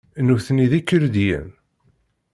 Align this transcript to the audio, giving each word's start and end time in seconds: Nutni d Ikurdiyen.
Nutni 0.25 0.65
d 0.71 0.73
Ikurdiyen. 0.79 1.47